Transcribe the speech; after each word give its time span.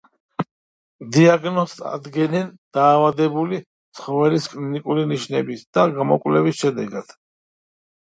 დიაგნოზს 1.15 1.81
ადგენენ 1.89 2.47
დაავადებული 2.77 3.59
ცხოველის 3.99 4.47
კლინიკური 4.53 5.05
ნიშნებითა 5.11 5.69
და 5.79 5.85
გამოკვლევის 5.99 6.63
შედეგად. 6.63 7.13